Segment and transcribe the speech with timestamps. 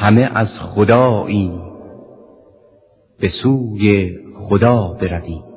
[0.00, 1.60] همه از خدایی.
[3.18, 5.49] به سوی خدا برویم.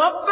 [0.00, 0.29] رب